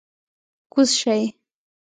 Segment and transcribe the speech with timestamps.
[0.71, 1.21] کوز شئ!